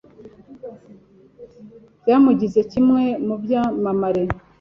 [2.01, 4.23] byamugize kimwe mu byamamare